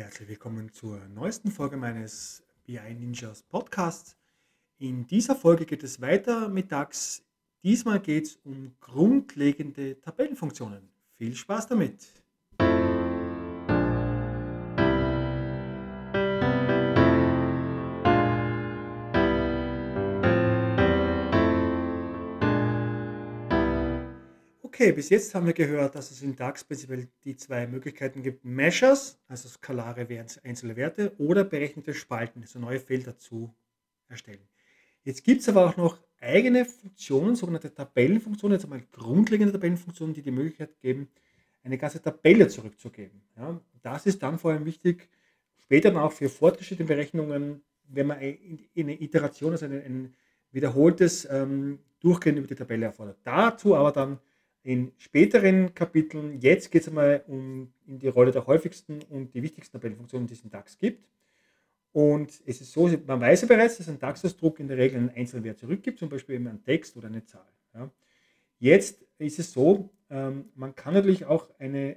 Herzlich 0.00 0.30
willkommen 0.30 0.72
zur 0.72 0.98
neuesten 1.08 1.50
Folge 1.50 1.76
meines 1.76 2.42
BI 2.64 2.94
Ninjas 2.94 3.42
Podcasts. 3.42 4.16
In 4.78 5.06
dieser 5.06 5.36
Folge 5.36 5.66
geht 5.66 5.82
es 5.82 6.00
weiter 6.00 6.48
mit 6.48 6.72
DAX. 6.72 7.22
Diesmal 7.62 8.00
geht 8.00 8.24
es 8.24 8.36
um 8.36 8.74
grundlegende 8.80 10.00
Tabellenfunktionen. 10.00 10.88
Viel 11.18 11.36
Spaß 11.36 11.66
damit! 11.66 12.06
Okay, 24.80 24.92
bis 24.92 25.10
jetzt 25.10 25.34
haben 25.34 25.44
wir 25.44 25.52
gehört, 25.52 25.94
dass 25.94 26.10
es 26.10 26.22
in 26.22 26.34
DAX 26.34 26.64
prinzipiell 26.64 27.06
die 27.24 27.36
zwei 27.36 27.66
Möglichkeiten 27.66 28.22
gibt: 28.22 28.46
Measures, 28.46 29.20
also 29.28 29.46
skalare 29.46 30.08
einzelne 30.42 30.74
Werte, 30.74 31.12
oder 31.18 31.44
berechnete 31.44 31.92
Spalten, 31.92 32.40
also 32.40 32.58
neue 32.58 32.80
Felder 32.80 33.18
zu 33.18 33.54
erstellen. 34.08 34.40
Jetzt 35.02 35.22
gibt 35.22 35.42
es 35.42 35.50
aber 35.50 35.66
auch 35.66 35.76
noch 35.76 35.98
eigene 36.18 36.64
Funktionen, 36.64 37.36
sogenannte 37.36 37.74
Tabellenfunktionen, 37.74 38.56
jetzt 38.56 38.64
einmal 38.64 38.82
grundlegende 38.90 39.52
Tabellenfunktionen, 39.52 40.14
die 40.14 40.22
die 40.22 40.30
Möglichkeit 40.30 40.80
geben, 40.80 41.10
eine 41.62 41.76
ganze 41.76 42.00
Tabelle 42.00 42.48
zurückzugeben. 42.48 43.20
Ja, 43.36 43.60
das 43.82 44.06
ist 44.06 44.22
dann 44.22 44.38
vor 44.38 44.52
allem 44.52 44.64
wichtig, 44.64 45.10
später 45.58 45.90
dann 45.90 46.00
auch 46.00 46.12
für 46.12 46.30
fortgeschrittene 46.30 46.88
Berechnungen, 46.88 47.60
wenn 47.86 48.06
man 48.06 48.16
eine 48.16 49.02
Iteration, 49.02 49.52
also 49.52 49.66
ein, 49.66 49.72
ein 49.72 50.14
wiederholtes 50.52 51.28
ähm, 51.30 51.80
Durchgehen 52.00 52.38
über 52.38 52.46
die 52.46 52.54
Tabelle 52.54 52.86
erfordert. 52.86 53.18
Dazu 53.24 53.76
aber 53.76 53.92
dann 53.92 54.18
in 54.62 54.92
späteren 54.98 55.74
Kapiteln. 55.74 56.40
Jetzt 56.40 56.70
geht 56.70 56.82
es 56.82 56.88
einmal 56.88 57.24
um 57.26 57.72
in 57.86 57.98
die 57.98 58.08
Rolle 58.08 58.30
der 58.30 58.46
häufigsten 58.46 59.02
und 59.08 59.34
die 59.34 59.42
wichtigsten 59.42 59.72
Tabellenfunktionen, 59.72 60.26
die 60.26 60.34
es 60.34 60.42
in 60.42 60.50
DAX 60.50 60.78
gibt. 60.78 61.08
Und 61.92 62.30
es 62.46 62.60
ist 62.60 62.72
so, 62.72 62.88
man 63.06 63.20
weiß 63.20 63.42
ja 63.42 63.48
bereits, 63.48 63.78
dass 63.78 63.88
ein 63.88 63.98
DAX-Ausdruck 63.98 64.60
in 64.60 64.68
der 64.68 64.78
Regel 64.78 64.98
einen 64.98 65.10
einzelnen 65.10 65.44
Wert 65.44 65.58
zurückgibt, 65.58 65.98
zum 65.98 66.08
Beispiel 66.08 66.36
eben 66.36 66.46
einen 66.46 66.62
Text 66.62 66.96
oder 66.96 67.08
eine 67.08 67.24
Zahl. 67.24 67.48
Ja. 67.74 67.90
Jetzt 68.58 69.04
ist 69.18 69.38
es 69.38 69.52
so, 69.52 69.90
ähm, 70.08 70.50
man 70.54 70.74
kann 70.74 70.94
natürlich 70.94 71.24
auch 71.24 71.48
eine, 71.58 71.96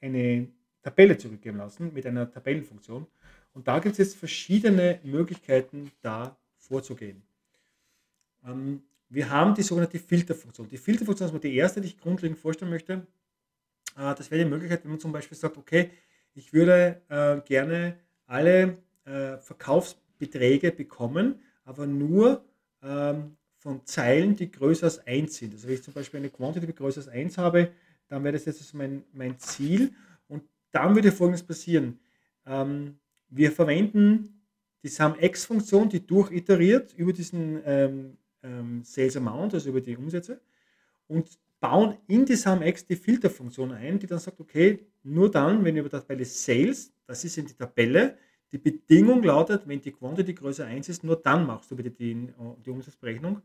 eine 0.00 0.48
Tabelle 0.82 1.16
zurückgeben 1.16 1.58
lassen 1.58 1.92
mit 1.92 2.06
einer 2.06 2.30
Tabellenfunktion. 2.30 3.06
Und 3.54 3.66
da 3.66 3.78
gibt 3.78 3.92
es 3.92 3.98
jetzt 3.98 4.16
verschiedene 4.16 5.00
Möglichkeiten, 5.02 5.90
da 6.02 6.36
vorzugehen. 6.58 7.22
Ähm, 8.44 8.82
wir 9.12 9.28
haben 9.28 9.54
die 9.54 9.62
sogenannte 9.62 9.98
Filterfunktion. 9.98 10.68
Die 10.68 10.78
Filterfunktion 10.78 11.28
ist 11.28 11.32
mal 11.32 11.38
die 11.38 11.54
erste, 11.54 11.80
die 11.80 11.88
ich 11.88 11.98
grundlegend 11.98 12.38
vorstellen 12.38 12.70
möchte. 12.70 13.06
Äh, 13.96 14.14
das 14.14 14.30
wäre 14.30 14.42
die 14.42 14.48
Möglichkeit, 14.48 14.84
wenn 14.84 14.92
man 14.92 15.00
zum 15.00 15.12
Beispiel 15.12 15.36
sagt, 15.36 15.58
okay, 15.58 15.90
ich 16.34 16.52
würde 16.54 17.02
äh, 17.10 17.40
gerne 17.46 17.98
alle 18.26 18.78
äh, 19.04 19.36
Verkaufsbeträge 19.36 20.72
bekommen, 20.72 21.40
aber 21.64 21.86
nur 21.86 22.42
ähm, 22.82 23.36
von 23.58 23.84
Zeilen, 23.84 24.34
die 24.34 24.50
größer 24.50 24.84
als 24.84 25.06
1 25.06 25.34
sind. 25.34 25.52
Also 25.52 25.68
wenn 25.68 25.74
ich 25.74 25.82
zum 25.82 25.92
Beispiel 25.92 26.20
eine 26.20 26.30
Quantity, 26.30 26.72
größer 26.72 27.02
als 27.02 27.08
1 27.08 27.36
habe, 27.36 27.70
dann 28.08 28.24
wäre 28.24 28.32
das 28.32 28.46
jetzt 28.46 28.62
also 28.62 28.78
mein, 28.78 29.04
mein 29.12 29.38
Ziel. 29.38 29.92
Und 30.26 30.42
dann 30.70 30.94
würde 30.94 31.12
folgendes 31.12 31.42
passieren. 31.42 32.00
Ähm, 32.46 32.98
wir 33.28 33.52
verwenden 33.52 34.42
die 34.82 34.88
SumX-Funktion, 34.88 35.90
die 35.90 36.04
durchiteriert 36.06 36.94
über 36.94 37.12
diesen 37.12 37.62
ähm, 38.42 38.82
Sales 38.84 39.16
Amount, 39.16 39.54
also 39.54 39.70
über 39.70 39.80
die 39.80 39.96
Umsätze, 39.96 40.40
und 41.08 41.38
bauen 41.60 41.96
in 42.08 42.26
die 42.26 42.36
SumX 42.36 42.84
die 42.84 42.96
Filterfunktion 42.96 43.72
ein, 43.72 43.98
die 43.98 44.06
dann 44.06 44.18
sagt, 44.18 44.40
okay, 44.40 44.86
nur 45.04 45.30
dann, 45.30 45.64
wenn 45.64 45.76
über 45.76 45.88
die 45.88 45.96
Tabelle 45.96 46.24
Sales, 46.24 46.92
das 47.06 47.24
ist 47.24 47.38
in 47.38 47.46
die 47.46 47.54
Tabelle, 47.54 48.16
die 48.50 48.58
Bedingung 48.58 49.22
lautet, 49.22 49.66
wenn 49.66 49.80
die 49.80 49.92
Quantity 49.92 50.34
größer 50.34 50.66
1 50.66 50.88
ist, 50.88 51.04
nur 51.04 51.16
dann 51.16 51.46
machst 51.46 51.70
du 51.70 51.76
bitte 51.76 51.90
die, 51.90 52.28
die 52.64 52.70
Umsatzberechnung. 52.70 53.40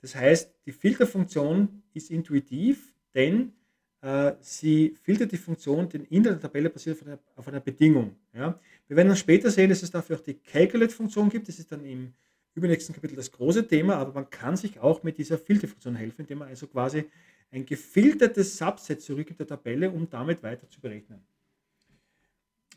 Das 0.00 0.14
heißt, 0.14 0.54
die 0.64 0.72
Filterfunktion 0.72 1.82
ist 1.92 2.10
intuitiv, 2.10 2.94
denn 3.14 3.52
äh, 4.00 4.32
sie 4.40 4.96
filtert 5.02 5.32
die 5.32 5.36
Funktion, 5.36 5.88
den 5.88 6.04
Inhalt 6.04 6.36
der 6.36 6.40
Tabelle 6.40 6.70
basiert 6.70 6.98
auf 7.00 7.06
einer, 7.06 7.18
auf 7.36 7.48
einer 7.48 7.60
Bedingung. 7.60 8.16
Ja. 8.32 8.58
Wir 8.88 8.96
werden 8.96 9.08
dann 9.08 9.16
später 9.16 9.50
sehen, 9.50 9.68
dass 9.68 9.82
es 9.82 9.90
dafür 9.90 10.16
auch 10.16 10.22
die 10.22 10.34
Calculate-Funktion 10.34 11.28
gibt. 11.28 11.48
Das 11.48 11.58
ist 11.58 11.70
dann 11.70 11.84
im 11.84 12.14
übernächsten 12.54 12.94
Kapitel 12.94 13.16
das 13.16 13.30
große 13.32 13.66
Thema, 13.66 13.96
aber 13.96 14.12
man 14.12 14.30
kann 14.30 14.56
sich 14.56 14.80
auch 14.80 15.02
mit 15.02 15.18
dieser 15.18 15.38
Filterfunktion 15.38 15.94
helfen, 15.94 16.22
indem 16.22 16.38
man 16.38 16.48
also 16.48 16.66
quasi 16.66 17.04
ein 17.52 17.66
gefiltertes 17.66 18.56
Subset 18.56 19.00
zurückgibt 19.02 19.40
der 19.40 19.46
Tabelle, 19.46 19.90
um 19.90 20.08
damit 20.08 20.42
weiter 20.42 20.68
zu 20.68 20.80
berechnen. 20.80 21.20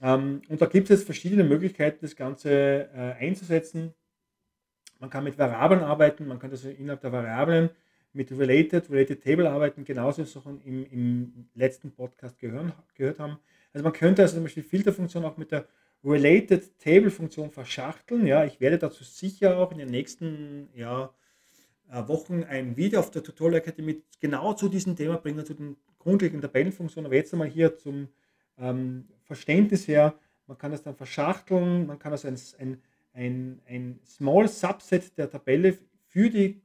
Ähm, 0.01 0.41
und 0.47 0.61
da 0.61 0.65
gibt 0.65 0.89
es 0.89 0.99
jetzt 0.99 1.05
verschiedene 1.05 1.43
Möglichkeiten, 1.43 1.99
das 2.01 2.15
Ganze 2.15 2.89
äh, 2.93 3.13
einzusetzen. 3.19 3.93
Man 4.99 5.09
kann 5.09 5.23
mit 5.23 5.37
Variablen 5.37 5.81
arbeiten, 5.81 6.27
man 6.27 6.39
kann 6.39 6.51
also 6.51 6.69
innerhalb 6.69 7.01
der 7.01 7.11
Variablen 7.11 7.69
mit 8.13 8.31
Related, 8.31 8.89
Related 8.89 9.23
Table 9.23 9.49
arbeiten, 9.49 9.83
genauso 9.83 10.23
Sachen 10.23 10.61
im, 10.61 10.85
im 10.85 11.49
letzten 11.55 11.91
Podcast 11.91 12.39
gehören, 12.39 12.71
gehört 12.95 13.19
haben. 13.19 13.37
Also 13.73 13.83
man 13.83 13.93
könnte 13.93 14.21
also 14.21 14.35
zum 14.35 14.43
Beispiel 14.43 14.63
die 14.63 14.69
Filterfunktion 14.69 15.25
auch 15.25 15.37
mit 15.37 15.51
der 15.51 15.67
Related 16.03 16.79
Table 16.79 17.11
Funktion 17.11 17.49
verschachteln. 17.51 18.27
Ja, 18.27 18.43
ich 18.45 18.59
werde 18.59 18.77
dazu 18.77 19.03
sicher 19.03 19.57
auch 19.57 19.71
in 19.71 19.77
den 19.77 19.89
nächsten 19.89 20.69
ja, 20.75 21.13
äh, 21.89 22.07
Wochen 22.07 22.43
ein 22.43 22.75
Video 22.75 22.99
auf 22.99 23.11
der 23.11 23.23
Tutorial 23.23 23.59
Academy 23.59 24.03
genau 24.19 24.53
zu 24.53 24.69
diesem 24.69 24.95
Thema 24.95 25.17
bringen, 25.17 25.45
zu 25.45 25.53
den 25.53 25.77
grundlegenden 25.99 26.41
Tabellenfunktionen. 26.41 27.05
Aber 27.05 27.15
jetzt 27.15 27.33
einmal 27.33 27.47
hier 27.47 27.77
zum 27.77 28.09
ähm, 28.57 29.07
Verständnis 29.23 29.87
her, 29.87 30.15
man 30.45 30.57
kann 30.57 30.71
das 30.71 30.83
dann 30.83 30.95
verschachteln, 30.95 31.87
man 31.87 31.99
kann 31.99 32.11
also 32.11 32.27
ein, 32.27 32.37
ein, 32.59 32.81
ein, 33.13 33.61
ein 33.65 33.99
Small 34.05 34.47
Subset 34.47 35.17
der 35.17 35.29
Tabelle 35.29 35.77
für 36.07 36.29
die 36.29 36.61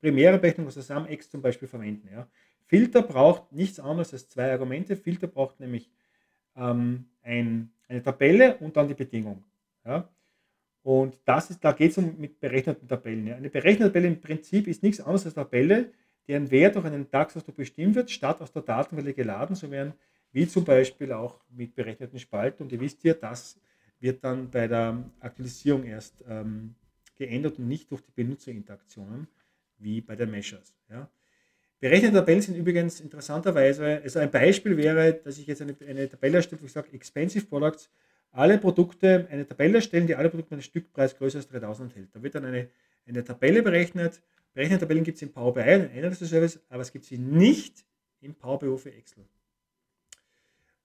primäre 0.00 0.38
Berechnung, 0.38 0.66
also 0.66 0.82
SumX 0.82 1.30
zum 1.30 1.40
Beispiel, 1.40 1.68
verwenden. 1.68 2.08
Ja. 2.12 2.28
Filter 2.66 3.02
braucht 3.02 3.52
nichts 3.52 3.78
anderes 3.78 4.12
als 4.12 4.28
zwei 4.28 4.50
Argumente. 4.50 4.96
Filter 4.96 5.28
braucht 5.28 5.60
nämlich 5.60 5.90
ähm, 6.56 7.06
ein 7.22 7.70
eine 7.88 8.02
Tabelle 8.02 8.56
und 8.58 8.76
dann 8.76 8.88
die 8.88 8.94
Bedingung. 8.94 9.42
Ja? 9.84 10.08
Und 10.82 11.18
das 11.24 11.50
ist, 11.50 11.64
da 11.64 11.72
geht 11.72 11.92
es 11.92 11.98
um 11.98 12.18
mit 12.18 12.40
berechneten 12.40 12.86
Tabellen. 12.88 13.26
Ja? 13.26 13.36
Eine 13.36 13.50
berechnete 13.50 13.90
Tabelle 13.90 14.08
im 14.08 14.20
Prinzip 14.20 14.66
ist 14.66 14.82
nichts 14.82 15.00
anderes 15.00 15.26
als 15.26 15.36
eine 15.36 15.44
Tabelle, 15.46 15.92
deren 16.26 16.50
Wert 16.50 16.76
durch 16.76 16.86
einen 16.86 17.10
DAX-Ausdruck 17.10 17.56
bestimmt 17.56 17.94
wird, 17.94 18.10
statt 18.10 18.40
aus 18.40 18.52
der 18.52 18.62
Datenquelle 18.62 19.12
geladen 19.12 19.56
zu 19.56 19.70
werden, 19.70 19.92
wie 20.32 20.48
zum 20.48 20.64
Beispiel 20.64 21.12
auch 21.12 21.40
mit 21.50 21.74
berechneten 21.74 22.18
Spalten. 22.18 22.64
Und 22.64 22.72
ihr 22.72 22.80
wisst 22.80 23.04
ja, 23.04 23.14
das 23.14 23.60
wird 24.00 24.24
dann 24.24 24.50
bei 24.50 24.66
der 24.66 25.04
Aktualisierung 25.20 25.84
erst 25.84 26.24
ähm, 26.28 26.74
geändert 27.16 27.58
und 27.58 27.68
nicht 27.68 27.90
durch 27.90 28.02
die 28.02 28.12
Benutzerinteraktionen 28.12 29.28
wie 29.78 30.00
bei 30.00 30.16
den 30.16 30.30
Measures. 30.30 30.74
Ja. 30.90 31.08
Berechnete 31.84 32.14
Tabellen 32.14 32.40
sind 32.40 32.56
übrigens 32.56 33.00
interessanterweise, 33.00 34.00
also 34.02 34.18
ein 34.18 34.30
Beispiel 34.30 34.74
wäre, 34.78 35.20
dass 35.22 35.36
ich 35.36 35.46
jetzt 35.46 35.60
eine, 35.60 35.76
eine 35.86 36.08
Tabelle 36.08 36.38
erstelle, 36.38 36.62
wo 36.62 36.64
ich 36.64 36.72
sage, 36.72 36.90
Expensive 36.94 37.44
Products, 37.44 37.90
alle 38.30 38.56
Produkte, 38.56 39.28
eine 39.30 39.46
Tabelle 39.46 39.74
erstellen, 39.74 40.06
die 40.06 40.14
alle 40.14 40.30
Produkte 40.30 40.54
einen 40.54 40.62
Stückpreis 40.62 41.14
größer 41.14 41.40
als 41.40 41.48
3000 41.48 41.90
enthält. 41.90 42.16
Da 42.16 42.22
wird 42.22 42.36
dann 42.36 42.46
eine, 42.46 42.70
eine 43.06 43.22
Tabelle 43.22 43.62
berechnet. 43.62 44.22
Berechnete 44.54 44.80
Tabellen 44.80 45.04
gibt 45.04 45.16
es 45.16 45.22
im 45.22 45.30
Power 45.30 45.52
BI, 45.52 45.60
ein 45.60 45.90
Analysis 45.90 46.30
Service, 46.30 46.58
aber 46.70 46.80
es 46.80 46.90
gibt 46.90 47.04
sie 47.04 47.18
nicht 47.18 47.84
im 48.22 48.34
Power 48.34 48.58
BI 48.58 48.78
für 48.78 48.90
Excel. 48.90 49.26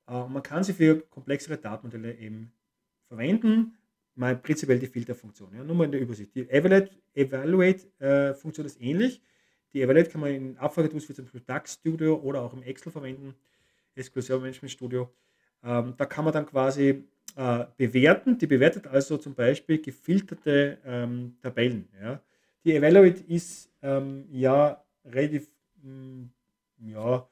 Äh, 0.05 0.15
und 0.15 0.33
man 0.33 0.43
kann 0.43 0.65
sie 0.65 0.73
für 0.73 0.99
komplexere 0.99 1.55
Datenmodelle 1.55 2.13
eben 2.15 2.51
verwenden. 3.07 3.77
Mal 4.15 4.35
prinzipiell 4.35 4.79
die 4.79 4.87
Filterfunktion. 4.87 5.55
Ja, 5.55 5.63
nur 5.63 5.77
mal 5.77 5.85
in 5.85 5.93
der 5.93 6.01
Übersicht. 6.01 6.35
Die 6.35 6.49
Evaluate-Funktion 6.49 8.65
äh, 8.65 8.67
ist 8.67 8.81
ähnlich. 8.81 9.21
Die 9.73 9.81
Evaluate 9.81 10.09
kann 10.09 10.21
man 10.21 10.31
in 10.31 10.57
Abfragetools 10.57 11.07
wie 11.09 11.13
zum 11.13 11.25
Beispiel 11.25 11.41
DAX 11.45 11.73
Studio 11.73 12.15
oder 12.15 12.41
auch 12.41 12.53
im 12.53 12.63
Excel 12.63 12.91
verwenden, 12.91 13.35
SQL 13.99 14.21
Server 14.21 14.41
Management 14.41 14.71
Studio. 14.71 15.09
Ähm, 15.63 15.93
da 15.97 16.05
kann 16.05 16.25
man 16.25 16.33
dann 16.33 16.45
quasi 16.45 17.03
äh, 17.35 17.65
bewerten. 17.77 18.37
Die 18.37 18.47
bewertet 18.47 18.87
also 18.87 19.17
zum 19.17 19.35
Beispiel 19.35 19.81
gefilterte 19.81 20.79
ähm, 20.85 21.37
Tabellen. 21.41 21.87
Ja. 22.01 22.21
Die 22.63 22.75
Evaluate 22.75 23.23
ist 23.27 23.69
ähm, 23.81 24.25
ja 24.31 24.83
relativ 25.05 25.49
mh, 25.81 25.91
mm, 25.91 26.31
ja, 26.89 27.27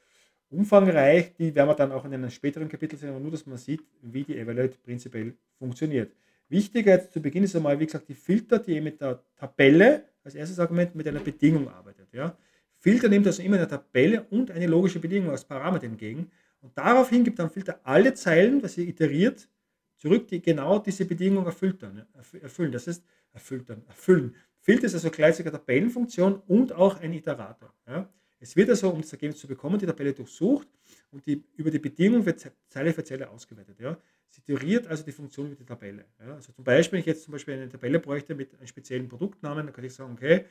umfangreich. 0.49 1.33
Die 1.35 1.53
werden 1.55 1.69
wir 1.69 1.75
dann 1.75 1.91
auch 1.91 2.05
in 2.05 2.13
einem 2.13 2.29
späteren 2.29 2.69
Kapitel 2.69 2.97
sehen, 2.97 3.09
aber 3.09 3.19
nur, 3.19 3.31
dass 3.31 3.45
man 3.45 3.57
sieht, 3.57 3.83
wie 4.01 4.23
die 4.23 4.37
Evaluate 4.37 4.77
prinzipiell 4.83 5.33
funktioniert. 5.57 6.13
Wichtiger 6.49 6.93
jetzt 6.93 7.11
zu 7.11 7.21
Beginn 7.21 7.43
ist 7.43 7.55
einmal, 7.55 7.79
wie 7.79 7.85
gesagt, 7.85 8.07
die 8.07 8.13
Filter, 8.13 8.59
die 8.59 8.79
mit 8.79 9.01
der 9.01 9.21
Tabelle 9.35 10.05
als 10.27 10.35
erstes 10.35 10.59
Argument 10.59 10.93
mit 10.93 11.07
einer 11.07 11.21
Bedingung 11.21 11.69
arbeitet. 11.69 12.13
Ja. 12.13 12.37
Filter 12.77 13.07
nimmt 13.07 13.25
also 13.25 13.41
immer 13.41 13.55
eine 13.55 13.67
Tabelle 13.67 14.23
und 14.29 14.51
eine 14.51 14.67
logische 14.67 14.99
Bedingung 14.99 15.31
als 15.31 15.45
Parameter 15.45 15.85
entgegen 15.85 16.29
und 16.59 16.77
daraufhin 16.77 17.23
gibt 17.23 17.39
dann 17.39 17.49
Filter 17.49 17.79
alle 17.83 18.13
Zeilen, 18.13 18.61
was 18.61 18.77
ihr 18.77 18.87
iteriert, 18.87 19.49
zurück, 19.95 20.27
die 20.27 20.41
genau 20.41 20.79
diese 20.79 21.05
Bedingung 21.05 21.45
erfüllt 21.45 21.81
dann, 21.81 22.05
erfüllen. 22.41 22.71
Das 22.71 22.87
heißt, 22.87 23.03
erfüllt 23.33 23.69
dann, 23.69 23.85
erfüllen. 23.87 24.35
Filter 24.59 24.85
ist 24.85 24.95
also 24.95 25.09
gleichzeitig 25.09 25.51
eine 25.51 25.59
Tabellenfunktion 25.59 26.41
und 26.47 26.73
auch 26.73 26.99
ein 26.99 27.13
Iterator. 27.13 27.73
Ja. 27.87 28.09
Es 28.39 28.55
wird 28.55 28.69
also, 28.69 28.89
um 28.89 29.01
das 29.01 29.11
Ergebnis 29.11 29.39
zu 29.39 29.47
bekommen, 29.47 29.79
die 29.79 29.85
Tabelle 29.85 30.13
durchsucht 30.13 30.67
und 31.11 31.25
die, 31.25 31.43
über 31.55 31.71
die 31.71 31.79
Bedingungen 31.79 32.25
wird 32.25 32.51
Zeile 32.67 32.93
für 32.93 33.03
Zeile 33.03 33.29
ausgewertet. 33.29 33.79
Ja. 33.79 33.97
Sie 34.29 34.41
iteriert 34.41 34.87
also 34.87 35.03
die 35.03 35.11
Funktion 35.11 35.47
über 35.47 35.55
die 35.55 35.65
Tabelle. 35.65 36.05
Ja. 36.19 36.35
Also 36.35 36.51
zum 36.51 36.63
Beispiel, 36.63 36.97
wenn 36.97 36.99
ich 36.99 37.05
jetzt 37.07 37.23
zum 37.23 37.31
Beispiel 37.31 37.55
eine 37.55 37.69
Tabelle 37.69 37.99
bräuchte 37.99 38.35
mit 38.35 38.53
einem 38.55 38.67
speziellen 38.67 39.07
Produktnamen, 39.07 39.65
dann 39.65 39.73
könnte 39.73 39.87
ich 39.87 39.93
sagen, 39.93 40.13
okay, 40.13 40.45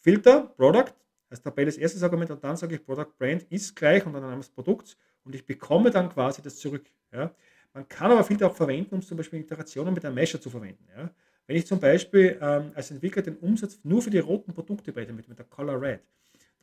Filter, 0.00 0.52
Product, 0.56 0.92
als 1.30 1.42
Tabelle 1.42 1.66
das 1.66 1.76
erste 1.76 2.04
Argument 2.04 2.30
und 2.30 2.42
dann 2.42 2.56
sage 2.56 2.74
ich 2.74 2.84
Product 2.84 3.12
Brand 3.18 3.44
ist 3.50 3.74
gleich 3.74 4.04
und 4.04 4.12
dann 4.12 4.22
Name 4.22 4.38
des 4.38 4.50
Produkts 4.50 4.96
und 5.24 5.34
ich 5.34 5.44
bekomme 5.44 5.90
dann 5.90 6.08
quasi 6.08 6.42
das 6.42 6.56
zurück. 6.56 6.84
Ja. 7.12 7.34
Man 7.72 7.88
kann 7.88 8.10
aber 8.10 8.22
Filter 8.24 8.48
auch 8.48 8.54
verwenden, 8.54 8.94
um 8.96 9.02
zum 9.02 9.16
Beispiel 9.16 9.40
Iterationen 9.40 9.94
mit 9.94 10.04
einem 10.04 10.14
Mesher 10.14 10.40
zu 10.40 10.50
verwenden. 10.50 10.86
Ja. 10.96 11.10
Wenn 11.46 11.56
ich 11.56 11.66
zum 11.66 11.80
Beispiel 11.80 12.38
ähm, 12.40 12.72
als 12.74 12.90
Entwickler 12.90 13.22
den 13.22 13.36
Umsatz 13.36 13.80
nur 13.82 14.00
für 14.00 14.10
die 14.10 14.18
roten 14.18 14.54
Produkte 14.54 14.92
berechne, 14.92 15.14
mit, 15.14 15.28
mit 15.28 15.38
der 15.38 15.46
Color 15.46 15.80
Red, 15.80 16.00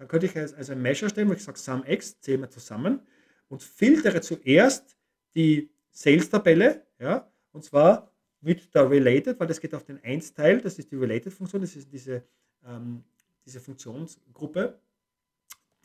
dann 0.02 0.08
könnte 0.08 0.26
ich 0.26 0.36
als, 0.36 0.68
ein 0.72 0.82
Measure 0.82 1.12
stellen, 1.12 1.30
wo 1.30 1.34
ich 1.34 1.44
sage, 1.44 1.60
SumX, 1.60 2.20
zählen 2.22 2.42
wir 2.42 2.50
zusammen 2.50 3.02
und 3.50 3.62
filtere 3.62 4.20
zuerst 4.20 4.98
die 5.36 5.70
Sales-Tabelle, 5.92 6.88
ja, 6.98 7.32
und 7.52 7.64
zwar 7.64 8.12
mit 8.40 8.74
der 8.74 8.90
Related, 8.90 9.40
weil 9.40 9.46
das 9.46 9.62
geht 9.62 9.76
auf 9.76 9.84
den 9.84 10.00
1-Teil, 10.00 10.60
das 10.60 10.80
ist 10.80 10.92
die 10.92 10.96
Related-Funktion, 10.96 11.62
das 11.62 11.76
ist 11.76 11.94
diese, 11.94 12.24
ähm, 12.66 13.04
diese 13.46 13.60
Funktionsgruppe, 13.60 14.80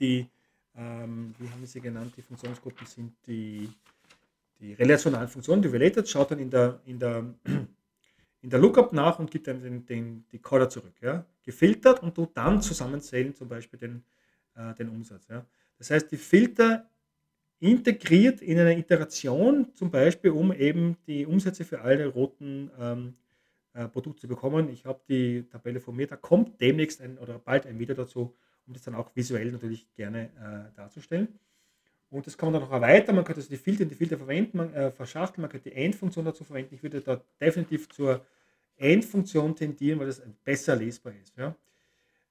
die, 0.00 0.26
ähm, 0.74 1.34
wie 1.38 1.50
haben 1.50 1.60
wir 1.60 1.68
sie 1.68 1.82
genannt, 1.82 2.14
die 2.16 2.22
Funktionsgruppen 2.22 2.86
sind 2.86 3.12
die, 3.26 3.68
die 4.58 4.72
relationalen 4.72 5.28
Funktionen, 5.28 5.60
die 5.60 5.68
Related, 5.68 6.08
schaut 6.08 6.30
dann 6.30 6.38
in 6.38 6.48
der, 6.48 6.80
in 6.86 6.98
der 6.98 7.34
in 8.46 8.50
der 8.50 8.60
Lookup 8.60 8.93
nach 8.93 9.19
und 9.19 9.28
gibt 9.28 9.48
dann 9.48 9.60
den, 9.60 9.84
den, 9.87 10.25
die 10.31 10.38
Caller 10.38 10.70
zurück. 10.70 10.94
Ja? 11.00 11.26
Gefiltert 11.43 12.00
und 12.00 12.16
du 12.16 12.26
dann 12.32 12.62
zusammenzählen, 12.62 13.34
zum 13.34 13.48
Beispiel 13.48 13.76
den, 13.76 14.04
äh, 14.54 14.72
den 14.75 14.88
Umsatz. 14.88 15.26
Ja? 15.26 15.44
Das 15.78 15.90
heißt, 15.90 16.12
die 16.12 16.16
Filter 16.16 16.88
integriert 17.58 18.40
in 18.43 18.56
eine 18.60 18.78
Iteration, 18.78 19.75
zum 19.75 19.90
Beispiel, 19.90 20.31
um 20.31 20.52
eben 20.52 20.96
die 21.08 21.26
Umsätze 21.26 21.64
für 21.64 21.81
alle 21.81 22.06
roten 22.06 22.70
ähm, 22.78 23.14
äh, 23.72 23.88
Produkte 23.88 24.20
zu 24.20 24.28
bekommen. 24.28 24.69
Ich 24.69 24.84
habe 24.84 25.00
die 25.08 25.42
Tabelle 25.50 25.81
von 25.81 25.96
mir, 25.96 26.06
da 26.06 26.14
kommt 26.14 26.60
demnächst 26.60 27.00
ein 27.00 27.19
oder 27.19 27.40
bald 27.40 27.66
ein 27.66 27.81
Video 27.81 27.96
dazu, 27.96 28.37
um 28.69 28.75
das 28.75 28.82
dann 28.82 28.94
auch 28.94 29.10
visuell 29.16 29.50
natürlich 29.50 29.92
gerne 29.96 30.26
äh, 30.26 30.76
darzustellen. 30.76 31.26
Und 32.10 32.28
das 32.28 32.38
kann 32.38 32.52
man 32.52 32.60
dann 32.60 32.69
noch 32.69 32.76
erweitern. 32.76 33.16
Man 33.16 33.25
könnte 33.25 33.40
also 33.40 33.50
die 33.50 33.56
Filter 33.56 33.82
in 33.82 33.88
die 33.88 33.96
Filter 33.96 34.19
verwenden, 34.19 34.56
man, 34.56 34.72
äh, 34.72 34.92
verschachteln, 34.92 35.42
man 35.42 35.50
könnte 35.50 35.70
die 35.70 35.75
Endfunktion 35.75 36.25
dazu 36.25 36.44
verwenden. 36.44 36.76
Ich 36.76 36.82
würde 36.84 37.00
da 37.00 37.20
definitiv 37.40 37.88
zur 37.88 38.25
Endfunktion 38.76 39.56
tendieren, 39.56 39.99
weil 39.99 40.06
das 40.06 40.23
besser 40.44 40.76
lesbar 40.76 41.14
ist. 41.20 41.37
Ja. 41.37 41.56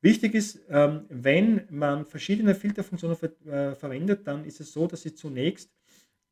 Wichtig 0.02 0.36
ist, 0.36 0.60
ähm, 0.70 1.06
wenn 1.10 1.66
man 1.70 2.06
verschiedene 2.06 2.54
Filterfunktionen 2.54 3.18
äh, 3.48 3.76
verwendet, 3.76 4.28
dann 4.28 4.46
ist 4.46 4.60
es 4.60 4.72
so, 4.72 4.88
dass 4.88 5.02
sie 5.02 5.16
zunächst 5.16 5.72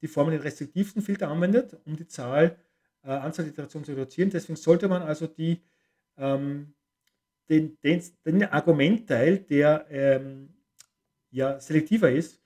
die 0.01 0.07
Formel 0.07 0.33
den 0.33 0.41
restriktivsten 0.41 1.01
Filter 1.01 1.29
anwendet, 1.29 1.77
um 1.85 1.95
die 1.95 2.07
Zahl, 2.07 2.57
äh, 3.03 3.09
Anzahl 3.09 3.47
Iterationen 3.47 3.85
zu 3.85 3.93
reduzieren. 3.93 4.29
Deswegen 4.29 4.57
sollte 4.57 4.87
man 4.87 5.01
also 5.01 5.27
die, 5.27 5.61
ähm, 6.17 6.73
den, 7.49 7.77
den, 7.81 8.03
den, 8.25 8.43
Argumentteil, 8.43 9.39
der 9.39 9.87
ähm, 9.89 10.49
ja, 11.31 11.59
selektiver 11.59 12.11
ist, 12.11 12.39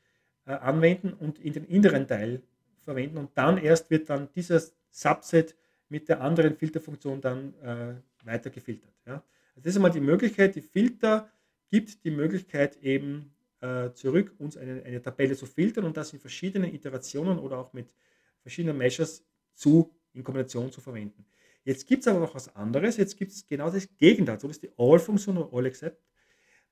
äh, 0.46 0.52
anwenden 0.52 1.14
und 1.14 1.40
in 1.40 1.54
den 1.54 1.66
inneren 1.66 2.08
Teil 2.08 2.42
verwenden 2.86 3.18
und 3.18 3.32
dann 3.38 3.58
erst 3.58 3.90
wird 3.90 4.10
dann 4.10 4.30
dieses 4.34 4.74
Subset 4.90 5.56
mit 5.90 6.10
der 6.10 6.22
anderen 6.22 6.56
Filterfunktion 6.56 7.22
dann 7.22 7.54
äh, 7.62 7.96
weiter 8.26 8.50
gefiltert. 8.50 8.94
Ja. 9.06 9.24
Also 9.56 9.62
das 9.64 9.72
ist 9.72 9.76
einmal 9.78 9.92
die 9.92 10.02
Möglichkeit, 10.02 10.56
die 10.56 10.62
Filter 10.62 11.30
gibt 11.70 12.04
die 12.04 12.12
Möglichkeit 12.12 12.78
eben 12.82 13.34
äh, 13.62 13.92
zurück, 13.94 14.34
uns 14.38 14.58
eine, 14.58 14.84
eine 14.84 15.02
Tabelle 15.02 15.36
zu 15.36 15.46
filtern 15.46 15.86
und 15.86 15.98
das 15.98 16.14
in 16.14 16.20
verschiedenen 16.20 16.74
Iterationen 16.74 17.40
oder 17.40 17.58
auch 17.58 17.74
mit 17.74 17.94
verschiedenen 18.42 18.78
Measures 18.78 19.26
zu, 19.54 19.94
in 20.14 20.24
Kombination 20.24 20.72
zu 20.72 20.82
verwenden. 20.82 21.26
Jetzt 21.64 21.86
gibt 21.86 22.02
es 22.02 22.08
aber 22.08 22.20
noch 22.20 22.34
was 22.34 22.56
anderes, 22.56 22.98
jetzt 22.98 23.18
gibt 23.18 23.32
es 23.32 23.46
genau 23.46 23.70
das 23.70 23.90
Gegenteil, 23.98 24.40
so 24.40 24.48
ist 24.48 24.64
die 24.64 24.72
All-Funktion 24.78 25.38
oder 25.38 25.54
All-Except. 25.58 26.02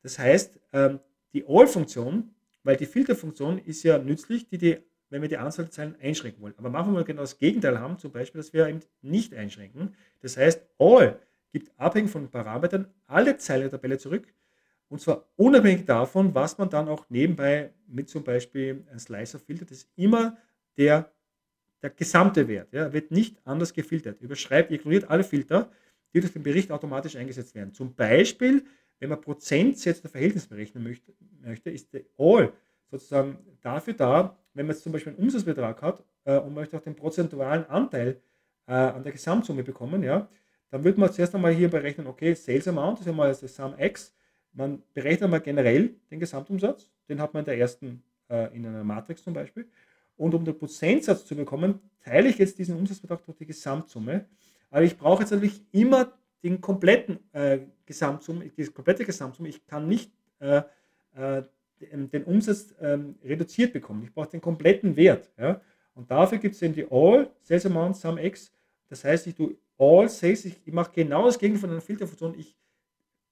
Das 0.02 0.18
heißt, 0.18 0.60
ähm, 0.72 1.00
die 1.34 1.44
All-Funktion, 1.46 2.34
weil 2.64 2.78
die 2.78 2.86
Filterfunktion 2.86 3.58
ist 3.60 3.84
ja 3.84 3.98
nützlich, 3.98 4.48
die 4.48 4.58
die 4.58 4.78
wenn 5.10 5.22
wir 5.22 5.30
die 5.30 5.38
Anzahl 5.38 5.66
der 5.66 5.72
Zeilen 5.72 5.96
einschränken 6.02 6.42
wollen. 6.42 6.56
Aber 6.58 6.70
machen 6.70 6.94
wir 6.94 7.04
genau 7.04 7.22
das 7.22 7.38
Gegenteil 7.38 7.80
haben, 7.80 7.98
zum 7.98 8.12
Beispiel, 8.12 8.40
dass 8.40 8.54
wir 8.54 8.68
eben 8.68 8.82
nicht 9.02 9.34
einschränken. 9.34 9.96
Das 10.22 10.38
heißt, 10.38 10.66
all 10.80 11.20
gibt 11.52 11.72
abhängig 11.80 12.12
von 12.12 12.30
Parametern 12.30 12.88
alle 13.08 13.38
Zeilen 13.38 13.62
der 13.62 13.72
Tabelle 13.72 13.98
zurück. 13.98 14.28
Und 14.90 15.02
zwar 15.02 15.28
unabhängig 15.36 15.86
davon, 15.86 16.36
was 16.36 16.58
man 16.58 16.70
dann 16.70 16.88
auch 16.88 17.10
nebenbei 17.10 17.72
mit 17.88 18.10
zum 18.10 18.24
Beispiel 18.24 18.84
einem 18.90 19.00
Slicer 19.00 19.40
filtert, 19.40 19.72
ist 19.72 19.90
immer 19.96 20.38
der, 20.78 21.12
der 21.82 21.90
gesamte 21.92 22.48
Wert. 22.48 22.72
Ja, 22.74 22.94
wird 22.94 23.12
nicht 23.12 23.38
anders 23.46 23.74
gefiltert. 23.74 24.22
Überschreibt, 24.22 24.72
ignoriert 24.72 25.10
alle 25.10 25.24
Filter, 25.24 25.72
die 26.14 26.20
durch 26.20 26.34
den 26.34 26.44
Bericht 26.44 26.72
automatisch 26.72 27.16
eingesetzt 27.16 27.56
werden. 27.56 27.74
Zum 27.74 27.96
Beispiel, 27.96 28.64
wenn 29.00 29.10
man 29.10 29.22
Prozentsätze 29.22 30.04
der 30.04 30.12
Verhältnis 30.12 30.48
berechnen 30.48 30.84
möchte, 30.84 31.14
möchte 31.42 31.70
ist 31.70 31.94
der 31.94 32.04
All 32.18 32.54
sozusagen 32.90 33.38
dafür 33.62 33.94
da, 33.94 34.38
wenn 34.56 34.66
man 34.66 34.76
jetzt 34.76 34.84
zum 34.84 34.92
Beispiel 34.92 35.14
einen 35.14 35.24
Umsatzbetrag 35.24 35.82
hat 35.82 36.04
äh, 36.24 36.38
und 36.40 36.54
möchte 36.54 36.78
auch 36.78 36.82
den 36.82 36.96
prozentualen 36.96 37.66
Anteil 37.70 38.22
äh, 38.68 38.74
an 38.74 39.04
der 39.04 39.12
Gesamtsumme 39.12 39.64
bekommen, 39.64 40.02
ja, 40.02 40.28
dann 40.72 40.84
würde 40.84 41.00
man 41.00 41.12
zuerst 41.12 41.36
einmal 41.36 41.54
hier 41.54 41.70
berechnen, 41.70 42.08
okay, 42.08 42.34
Sales 42.34 42.68
Amount 42.68 43.02
ist 43.02 43.06
ja 43.06 43.14
mal 43.14 43.28
das 43.28 43.56
Sum 43.56 43.76
X. 43.78 44.16
Man 44.54 44.82
berechnet 44.94 45.24
einmal 45.24 45.42
generell 45.42 45.96
den 46.10 46.20
Gesamtumsatz, 46.20 46.90
den 47.08 47.22
hat 47.22 47.34
man 47.34 47.42
in 47.42 47.46
der 47.46 47.58
ersten, 47.58 48.04
äh, 48.30 48.56
in 48.56 48.66
einer 48.66 48.84
Matrix 48.84 49.24
zum 49.24 49.34
Beispiel. 49.34 49.68
Und 50.18 50.34
um 50.34 50.46
den 50.46 50.58
Prozentsatz 50.58 51.26
zu 51.26 51.36
bekommen, 51.36 51.80
teile 52.02 52.30
ich 52.30 52.38
jetzt 52.38 52.58
diesen 52.58 52.78
Umsatzbetrag 52.78 53.24
durch 53.26 53.38
die 53.38 53.46
Gesamtsumme. 53.46 54.26
Aber 54.72 54.84
ich 54.84 54.98
brauche 54.98 55.24
jetzt 55.24 55.32
natürlich 55.32 55.62
immer 55.72 56.14
den 56.44 56.62
kompletten 56.62 57.20
äh, 57.34 57.60
Gesamtsumme, 57.86 58.50
die 58.50 58.66
komplette 58.66 59.04
Gesamtsumme. 59.06 59.50
Ich 59.50 59.66
kann 59.66 59.88
nicht 59.88 60.12
äh, 60.40 60.62
äh, 61.16 61.44
den 61.92 62.24
Umsatz 62.24 62.74
ähm, 62.80 63.16
reduziert 63.24 63.74
bekommen. 63.74 64.04
Ich 64.04 64.14
brauche 64.14 64.30
den 64.30 64.42
kompletten 64.42 64.96
Wert. 64.96 65.32
Ja? 65.38 65.62
Und 65.94 66.12
dafür 66.12 66.38
gibt 66.38 66.56
es 66.56 66.62
eben 66.62 66.74
die 66.74 66.88
All 66.90 67.30
Sales 67.42 67.66
Amount 67.66 67.98
Sum 67.98 68.18
X. 68.18 68.52
Das 68.90 69.04
heißt, 69.04 69.28
ich 69.28 69.36
tue 69.36 69.56
All 69.78 70.10
Sales, 70.10 70.46
ich, 70.46 70.60
ich 70.66 70.74
mache 70.74 70.92
genau 70.94 71.26
das 71.26 71.40
Gegenteil 71.40 71.62
von 71.62 71.70
einer 71.72 71.82
Filterfunktion. 71.82 72.36
Ich 72.38 72.56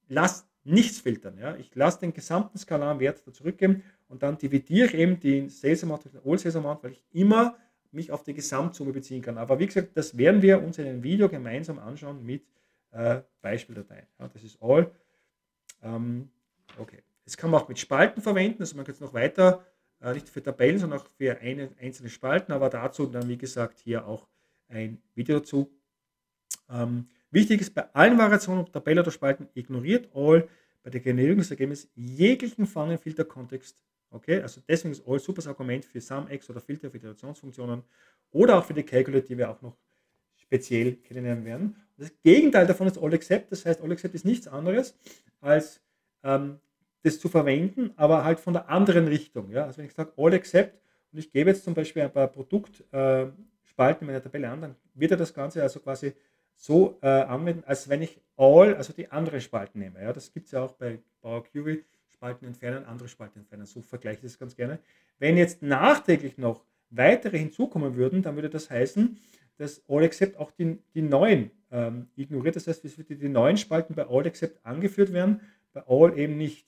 lasse 0.08 0.46
nichts 0.64 1.00
filtern. 1.00 1.38
Ja? 1.38 1.56
Ich 1.56 1.74
lasse 1.76 2.00
den 2.00 2.14
gesamten 2.14 2.58
skalaren 2.58 3.00
Wert 3.00 3.22
da 3.26 3.34
zurückgeben 3.34 3.84
und 4.08 4.24
dann 4.24 4.38
dividiere 4.38 4.88
ich 4.88 4.94
eben 4.94 5.20
den 5.20 5.50
Sales 5.50 5.84
Amount 5.84 6.06
durch 6.06 6.14
den 6.14 6.30
All 6.30 6.38
Sales 6.38 6.56
Amount, 6.56 6.84
weil 6.84 6.92
ich 6.92 7.04
immer 7.12 7.58
mich 7.92 8.12
auf 8.12 8.24
die 8.24 8.34
Gesamtsumme 8.34 8.92
beziehen 8.92 9.22
kann. 9.22 9.38
Aber 9.38 9.60
wie 9.60 9.68
gesagt, 9.68 9.96
das 9.96 10.18
werden 10.18 10.42
wir 10.42 10.64
uns 10.64 10.78
in 10.78 10.88
einem 10.88 11.04
Video 11.04 11.30
gemeinsam 11.30 11.80
anschauen 11.80 12.26
mit 12.26 12.44
äh, 12.92 13.22
Beispieldateien. 13.42 14.08
Ja, 14.20 14.28
das 14.28 14.44
ist 14.44 14.62
All. 14.62 14.92
Ähm, 15.82 16.30
okay. 16.78 17.04
Das 17.26 17.38
kann 17.38 17.50
man 17.50 17.62
auch 17.62 17.68
mit 17.68 17.80
Spalten 17.80 18.22
verwenden, 18.22 18.62
also 18.62 18.76
man 18.76 18.86
kann 18.86 18.96
es 18.96 19.02
noch 19.02 19.14
weiter, 19.14 19.66
äh, 20.02 20.14
nicht 20.14 20.30
für 20.30 20.44
Tabellen, 20.44 20.78
sondern 20.80 21.00
auch 21.00 21.08
für 21.18 21.40
eine, 21.40 21.70
einzelne 21.80 22.10
Spalten, 22.10 22.52
aber 22.52 22.70
dazu 22.70 23.06
dann, 23.06 23.28
wie 23.30 23.38
gesagt, 23.38 23.80
hier 23.80 24.06
auch 24.06 24.28
ein 24.68 25.02
Video 25.16 25.40
dazu. 25.40 25.72
Ähm, 26.70 27.08
wichtig 27.32 27.62
ist 27.62 27.74
bei 27.74 27.94
allen 27.94 28.18
Variationen, 28.18 28.62
ob 28.62 28.74
Tabelle 28.74 29.02
oder 29.02 29.12
Spalten, 29.12 29.48
ignoriert 29.54 30.10
all 30.14 30.48
bei 30.84 30.90
der 30.90 31.00
Generierung 31.00 31.38
des 31.38 31.52
Ergebnisses 31.52 31.90
jeglichen 31.96 32.66
Fangen-Filter-Kontext. 32.66 33.82
Okay, 34.12 34.42
also 34.42 34.62
deswegen 34.68 34.92
ist 34.92 35.08
all 35.08 35.20
super 35.20 35.48
Argument 35.48 35.86
für 35.86 36.00
SumX 36.00 36.50
oder 36.50 36.62
Filter 36.62 36.92
für 36.92 36.98
Iterationsfunktionen 36.98 37.82
oder 38.32 38.60
auch 38.60 38.66
für 38.66 38.74
die 38.74 38.84
Calculate, 38.84 39.26
die 39.26 39.38
wir 39.38 39.50
auch 39.50 39.62
noch 39.62 39.76
speziell 40.36 40.98
kennenlernen 40.98 41.46
werden. 41.46 41.76
Das 41.98 42.12
Gegenteil 42.22 42.68
davon 42.68 42.88
ist 42.88 42.98
All 42.98 43.14
Accept. 43.14 43.52
Das 43.52 43.66
heißt, 43.66 43.82
All 43.82 43.92
Accept 43.92 44.14
ist 44.14 44.26
nichts 44.26 44.48
anderes 44.48 44.96
als 45.42 45.82
ähm, 46.24 46.60
das 47.04 47.20
zu 47.20 47.30
verwenden, 47.30 47.92
aber 47.96 48.24
halt 48.24 48.40
von 48.40 48.54
der 48.54 48.70
anderen 48.70 49.08
Richtung. 49.08 49.52
Ja? 49.52 49.66
Also 49.66 49.80
wenn 49.80 49.86
ich 49.86 49.94
sage 49.94 50.14
All 50.18 50.34
Accept 50.34 50.80
und 51.12 51.20
ich 51.20 51.32
gebe 51.32 51.50
jetzt 51.50 51.64
zum 51.64 51.74
Beispiel 51.74 52.02
ein 52.02 52.12
paar 52.12 52.28
Produktspalten 52.28 53.38
in 54.02 54.08
meiner 54.08 54.24
Tabelle 54.24 54.50
an, 54.50 54.62
dann 54.62 54.76
wird 54.94 55.12
er 55.12 55.18
das 55.18 55.34
Ganze 55.34 55.62
also 55.62 55.80
quasi 55.80 56.14
so 56.56 56.98
äh, 57.02 57.08
anwenden, 57.08 57.64
als 57.66 57.90
wenn 57.90 58.02
ich 58.02 58.20
All, 58.38 58.76
also 58.76 58.94
die 58.94 59.12
anderen 59.12 59.42
Spalten 59.42 59.80
nehme. 59.80 60.02
Ja? 60.02 60.14
Das 60.14 60.32
gibt 60.32 60.48
es 60.48 60.54
ja 60.54 60.64
auch 60.64 60.74
bei 60.74 61.00
Power 61.22 61.44
Query, 61.44 61.84
Spalten 62.10 62.46
entfernen, 62.46 62.86
andere 62.86 63.10
Spalten 63.10 63.40
entfernen. 63.40 63.66
So 63.66 63.82
vergleiche 63.82 64.18
ich 64.18 64.32
das 64.32 64.40
ganz 64.40 64.56
gerne. 64.56 64.80
Wenn 65.20 65.36
jetzt 65.36 65.62
nachträglich 65.62 66.38
noch 66.38 66.64
weitere 66.90 67.38
hinzukommen 67.38 67.96
würden, 67.96 68.22
dann 68.22 68.36
würde 68.36 68.50
das 68.50 68.70
heißen, 68.70 69.20
dass 69.58 69.84
All 69.90 70.04
Accept 70.04 70.38
auch 70.38 70.52
die, 70.52 70.80
die 70.94 71.02
neuen 71.02 71.52
ähm, 71.72 72.08
ignoriert. 72.16 72.56
Das 72.56 72.68
heißt, 72.68 72.86
es 72.86 72.98
würde 72.98 73.16
die 73.16 73.30
neuen 73.30 73.58
Spalten 73.58 73.94
bei 73.94 74.08
All 74.08 74.26
Accept 74.26 74.66
angeführt 74.66 75.12
werden, 75.12 75.42
bei 75.74 75.84
All 75.88 76.18
eben 76.18 76.38
nicht. 76.38 76.66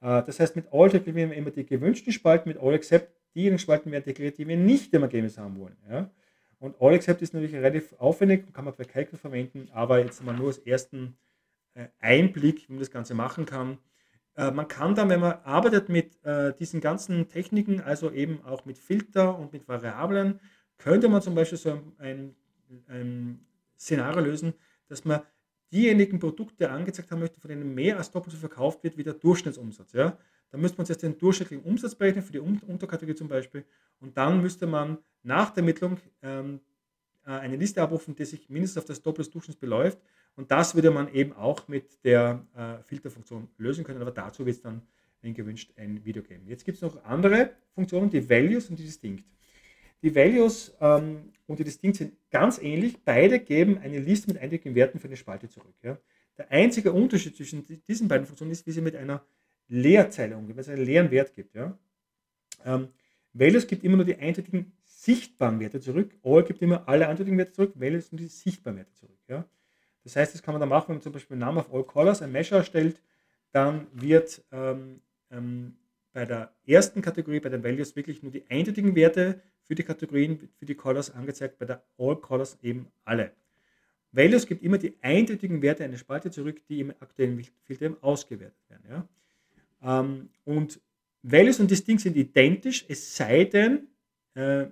Äh, 0.00 0.22
das 0.24 0.40
heißt, 0.40 0.56
mit 0.56 0.66
All 0.72 0.88
deklarieren 0.88 1.30
wir 1.30 1.36
immer 1.36 1.50
die 1.50 1.66
gewünschten 1.66 2.12
Spalten, 2.12 2.48
mit 2.48 2.58
All 2.58 2.74
Except 2.74 3.12
diejenigen 3.34 3.58
Spalten 3.58 3.92
werden 3.92 4.04
deklariert, 4.04 4.38
die 4.38 4.48
wir 4.48 4.56
nicht 4.56 4.92
im 4.94 5.02
Ergebnis 5.02 5.38
haben 5.38 5.58
wollen. 5.58 5.76
Ja? 5.88 6.10
Und 6.58 6.76
All 6.80 6.94
Except 6.94 7.22
ist 7.22 7.34
natürlich 7.34 7.54
relativ 7.54 7.92
aufwendig, 7.94 8.52
kann 8.52 8.64
man 8.64 8.74
bei 8.74 8.84
Calculus 8.84 9.20
verwenden, 9.20 9.68
aber 9.72 10.00
jetzt 10.00 10.22
mal 10.24 10.36
nur 10.36 10.48
als 10.48 10.58
ersten 10.58 11.16
äh, 11.74 11.88
Einblick, 12.00 12.68
wie 12.68 12.72
man 12.72 12.80
das 12.80 12.90
Ganze 12.90 13.14
machen 13.14 13.46
kann. 13.46 13.78
äh, 14.36 14.50
man 14.50 14.68
kann 14.68 14.94
dann, 14.94 15.08
wenn 15.08 15.20
man 15.20 15.38
arbeitet 15.44 15.88
mit 15.88 16.18
diesen 16.58 16.80
ganzen 16.80 17.28
Techniken, 17.28 17.80
also 17.80 18.10
eben 18.10 18.44
auch 18.44 18.64
mit 18.64 18.78
Filter 18.78 19.38
und 19.38 19.52
mit 19.52 19.68
Variablen, 19.68 20.40
könnte 20.78 21.08
man 21.08 21.22
zum 21.22 21.34
Beispiel 21.34 21.58
so 21.58 21.82
ein, 21.98 22.34
ein 22.88 23.40
Szenario 23.78 24.20
lösen, 24.20 24.54
dass 24.88 25.04
man 25.04 25.20
diejenigen 25.72 26.18
Produkte 26.18 26.70
angezeigt 26.70 27.10
haben 27.10 27.20
möchte, 27.20 27.40
von 27.40 27.48
denen 27.48 27.74
mehr 27.74 27.96
als 27.96 28.10
doppelt 28.10 28.32
so 28.32 28.38
verkauft 28.38 28.82
wird 28.82 28.96
wie 28.96 29.04
der 29.04 29.14
Durchschnittsumsatz. 29.14 29.92
Ja? 29.92 30.18
Dann 30.50 30.60
müsste 30.60 30.78
man 30.78 30.86
zuerst 30.86 31.02
den 31.02 31.16
durchschnittlichen 31.16 31.64
Umsatz 31.64 31.94
berechnen, 31.94 32.22
für 32.22 32.32
die 32.32 32.40
Unterkategorie 32.40 33.14
zum 33.14 33.28
Beispiel, 33.28 33.64
und 34.00 34.16
dann 34.16 34.40
müsste 34.42 34.66
man 34.66 34.98
nach 35.22 35.50
der 35.50 35.62
Ermittlung 35.62 35.98
ähm, 36.22 36.60
äh, 37.24 37.30
eine 37.30 37.56
Liste 37.56 37.82
abrufen, 37.82 38.14
die 38.14 38.24
sich 38.24 38.48
mindestens 38.48 38.78
auf 38.78 38.86
das 38.86 39.02
Doppel 39.02 39.24
des 39.24 39.30
Durchschnitts 39.30 39.60
beläuft. 39.60 39.98
Und 40.36 40.50
das 40.50 40.74
würde 40.74 40.90
man 40.90 41.12
eben 41.12 41.32
auch 41.32 41.68
mit 41.68 42.04
der 42.04 42.46
äh, 42.56 42.82
Filterfunktion 42.84 43.48
lösen 43.58 43.84
können, 43.84 44.00
aber 44.00 44.10
dazu 44.10 44.46
wird 44.46 44.56
es 44.56 44.62
dann, 44.62 44.82
wenn 45.20 45.34
gewünscht, 45.34 45.72
ein 45.76 46.04
Video 46.04 46.22
geben. 46.22 46.46
Jetzt 46.46 46.64
gibt 46.64 46.76
es 46.76 46.82
noch 46.82 47.04
andere 47.04 47.50
Funktionen, 47.74 48.10
die 48.10 48.28
Values 48.28 48.70
und 48.70 48.78
die 48.78 48.84
Distinct. 48.84 49.24
Die 50.02 50.14
Values 50.14 50.74
ähm, 50.80 51.32
und 51.46 51.58
die 51.58 51.64
Distinct 51.64 51.98
sind 51.98 52.14
ganz 52.30 52.58
ähnlich. 52.58 53.02
Beide 53.04 53.40
geben 53.40 53.78
eine 53.78 53.98
Liste 53.98 54.28
mit 54.32 54.40
einigen 54.40 54.74
Werten 54.74 54.98
für 54.98 55.08
eine 55.08 55.16
Spalte 55.16 55.48
zurück. 55.48 55.74
Ja. 55.82 55.98
Der 56.38 56.50
einzige 56.50 56.92
Unterschied 56.92 57.36
zwischen 57.36 57.64
diesen 57.86 58.08
beiden 58.08 58.26
Funktionen 58.26 58.52
ist, 58.52 58.66
wie 58.66 58.72
sie 58.72 58.80
mit 58.80 58.96
einer 58.96 59.24
Leerzeile 59.68 60.36
umgehen, 60.36 60.56
wenn 60.56 60.62
es 60.62 60.68
einen 60.68 60.84
leeren 60.84 61.10
Wert 61.10 61.34
gibt. 61.34 61.54
Ja. 61.54 61.78
Ähm, 62.64 62.88
Values 63.32 63.66
gibt 63.66 63.84
immer 63.84 63.96
nur 63.96 64.06
die 64.06 64.16
eindeutigen 64.16 64.72
sichtbaren 64.84 65.60
Werte 65.60 65.80
zurück. 65.80 66.10
All 66.22 66.44
gibt 66.44 66.62
immer 66.62 66.88
alle 66.88 67.08
eindeutigen 67.08 67.38
Werte 67.38 67.52
zurück. 67.52 67.72
Values 67.74 68.10
nur 68.10 68.20
die 68.20 68.26
sichtbaren 68.26 68.78
Werte 68.78 68.92
zurück. 68.94 69.18
Ja. 69.28 69.44
Das 70.04 70.16
heißt, 70.16 70.34
das 70.34 70.42
kann 70.42 70.54
man 70.54 70.60
dann 70.60 70.68
machen, 70.68 70.88
wenn 70.88 70.96
man 70.96 71.02
zum 71.02 71.12
Beispiel 71.12 71.34
einen 71.34 71.40
Namen 71.40 71.58
auf 71.58 71.72
All 71.72 71.84
Colors, 71.84 72.22
ein 72.22 72.32
Measure 72.32 72.58
erstellt, 72.58 73.00
dann 73.52 73.86
wird 73.92 74.42
ähm, 74.50 75.00
ähm, 75.30 75.76
bei 76.12 76.24
der 76.24 76.52
ersten 76.66 77.02
Kategorie, 77.02 77.40
bei 77.40 77.48
den 77.48 77.62
Values, 77.62 77.96
wirklich 77.96 78.22
nur 78.22 78.32
die 78.32 78.44
eindeutigen 78.48 78.94
Werte 78.94 79.40
für 79.70 79.76
die 79.76 79.84
Kategorien, 79.84 80.48
für 80.58 80.66
die 80.66 80.74
Colors 80.74 81.14
angezeigt, 81.14 81.56
bei 81.56 81.64
der 81.64 81.80
All 81.96 82.16
Colors 82.16 82.58
eben 82.60 82.88
alle. 83.04 83.30
Values 84.10 84.44
gibt 84.44 84.64
immer 84.64 84.78
die 84.78 84.96
eindeutigen 85.00 85.62
Werte 85.62 85.84
einer 85.84 85.96
Spalte 85.96 86.28
zurück, 86.32 86.60
die 86.68 86.80
im 86.80 86.90
aktuellen 86.98 87.46
Filter 87.62 87.84
eben 87.84 88.02
ausgewertet 88.02 88.58
werden. 88.68 88.82
Ja? 88.90 90.00
Ähm, 90.00 90.30
und 90.44 90.80
Values 91.22 91.60
und 91.60 91.70
Distinct 91.70 92.02
sind 92.02 92.16
identisch, 92.16 92.84
es 92.88 93.14
sei 93.14 93.44
denn, 93.44 93.86
äh, 94.34 94.66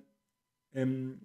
ähm, 0.74 1.20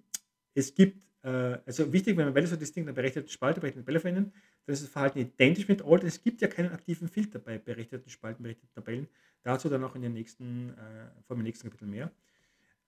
es 0.53 0.75
gibt, 0.75 1.07
äh, 1.23 1.57
also 1.65 1.91
wichtig, 1.91 2.15
wenn 2.15 2.25
man 2.25 2.35
Values 2.35 2.51
und 2.51 2.61
Distinct 2.61 2.87
eine 2.87 2.93
berechnete 2.93 3.29
Spalte, 3.29 3.59
berechnete 3.59 3.85
Tabelle 3.85 4.01
verwenden, 4.01 4.33
dann 4.67 4.73
ist 4.73 4.83
das 4.83 4.89
Verhalten 4.91 5.17
identisch 5.17 5.67
mit 5.67 5.81
All, 5.81 5.97
denn 5.97 6.09
es 6.09 6.21
gibt 6.21 6.41
ja 6.41 6.47
keinen 6.47 6.71
aktiven 6.71 7.07
Filter 7.07 7.39
bei 7.39 7.57
berechneten 7.57 8.11
Spalten, 8.11 8.43
berechneten 8.43 8.75
Tabellen. 8.75 9.07
Dazu 9.41 9.67
dann 9.67 9.83
auch 9.83 9.95
in 9.95 10.03
den 10.03 10.13
nächsten, 10.13 10.69
äh, 10.69 11.07
vor 11.25 11.35
dem 11.35 11.41
nächsten 11.41 11.67
Kapitel 11.67 11.87
mehr. 11.87 12.11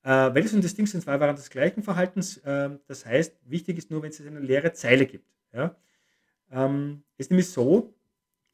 Äh, 0.05 0.35
Values 0.35 0.53
und 0.53 0.63
Distinct 0.63 0.91
sind 0.91 1.01
zwei 1.01 1.19
Varianten 1.19 1.41
des 1.41 1.49
gleichen 1.49 1.81
Verhaltens. 1.81 2.37
Äh, 2.37 2.69
das 2.85 3.07
heißt, 3.07 3.39
wichtig 3.43 3.79
ist 3.79 3.89
nur, 3.89 4.03
wenn 4.03 4.11
es 4.11 4.21
eine 4.21 4.39
leere 4.39 4.71
Zeile 4.71 5.07
gibt. 5.07 5.27
Ja? 5.51 5.75
Ähm, 6.51 7.03
ist 7.17 7.31
nämlich 7.31 7.49
so, 7.49 7.95